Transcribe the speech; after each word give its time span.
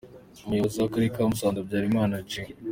Umuyozi 0.45 0.77
w’Akarere 0.79 1.13
ka 1.15 1.23
Musanze, 1.29 1.59
Habyarimana 1.61 2.15
J. 2.29 2.31